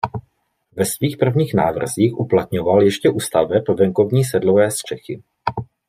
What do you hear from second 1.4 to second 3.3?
návrzích uplatňoval ještě u